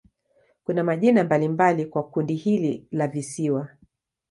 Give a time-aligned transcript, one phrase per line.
[0.63, 3.69] Kuna majina mbalimbali kwa kundi hili la visiwa.